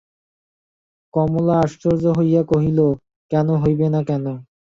[1.13, 2.79] কমলা আশ্চর্য হইয়া কহিল,
[3.31, 4.25] কেন, হইবে না কেন?